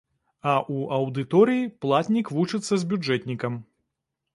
[0.53, 3.65] А ў аўдыторыі платнік вучыцца з бюджэтнікам.